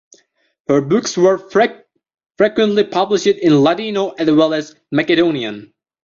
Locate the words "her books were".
0.67-1.37